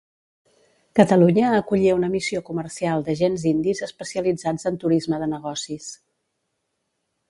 [0.99, 5.97] Catalunya acollia una missió comercial d'agents indis especialitzats en turisme de negocis.